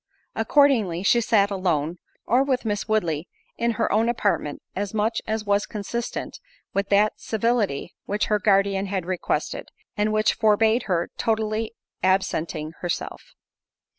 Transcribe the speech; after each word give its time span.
Accordingly, 0.33 1.03
she 1.03 1.21
sat 1.21 1.51
alone, 1.51 1.97
or 2.25 2.43
with 2.43 2.65
Miss 2.65 2.87
Woodley 2.87 3.29
in 3.55 3.73
her 3.77 3.91
own 3.91 4.09
apartment 4.09 4.63
as 4.75 4.95
much 4.95 5.21
as 5.27 5.45
was 5.45 5.67
consistent 5.67 6.39
with 6.73 6.89
that 6.89 7.21
civility 7.21 7.93
which 8.07 8.25
her 8.25 8.39
guardian 8.39 8.87
had 8.87 9.05
requested, 9.05 9.69
and 9.95 10.11
which 10.11 10.33
forbade 10.33 10.85
her 10.89 11.11
totally 11.19 11.75
absenting 12.01 12.71
herself. 12.79 13.35